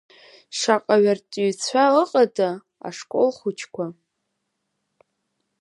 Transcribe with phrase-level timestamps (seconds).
[0.57, 2.49] Шаҟаҩы арҵаҩцәа ыҟада,
[2.87, 3.85] ашколхәыҷқәа?